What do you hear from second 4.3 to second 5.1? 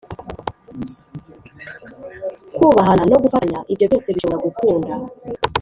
gukunda